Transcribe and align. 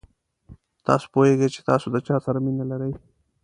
تاسو 0.85 1.05
پوهېږئ 1.13 1.49
چې 1.55 1.61
تاسو 1.69 1.85
د 1.93 1.97
چا 2.07 2.15
سره 2.25 2.37
مینه 2.45 2.65
لرئ. 2.71 2.91